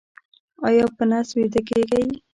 ایا 0.67 0.85
په 0.95 1.03
نس 1.09 1.27
ویده 1.37 1.61
کیږئ؟ 1.67 2.05